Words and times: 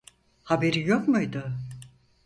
Haberin 0.43 0.85
yok 0.85 1.07
muydu? 1.07 1.53